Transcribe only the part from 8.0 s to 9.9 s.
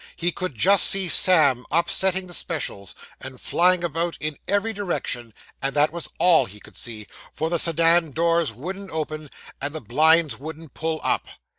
doors wouldn't open, and the